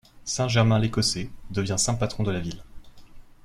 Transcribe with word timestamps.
Saint 0.25 0.47
Germain 0.47 0.79
l'Écossais 0.79 1.29
devint 1.51 1.77
saint 1.77 1.93
patron 1.93 2.23
de 2.23 2.31
la 2.31 2.39
ville. 2.39 2.63